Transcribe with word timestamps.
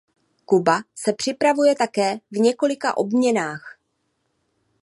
Kuba 0.45 0.83
se 0.95 1.13
připravuje 1.13 1.75
také 1.75 2.17
v 2.31 2.35
několika 2.37 2.97
obměnách. 2.97 3.77